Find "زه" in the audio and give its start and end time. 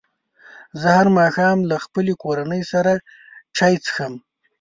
0.79-0.87